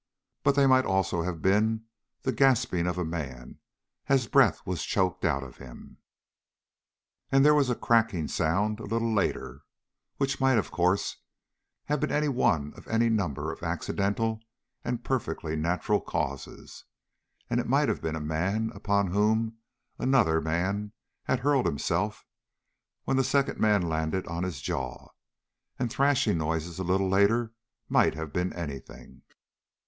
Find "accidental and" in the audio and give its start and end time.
13.61-15.03